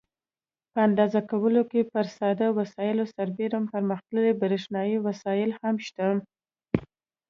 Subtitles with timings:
[0.71, 6.07] په اندازه کولو کې پر ساده وسایلو سربیره پرمختللي برېښنایي وسایل هم شته.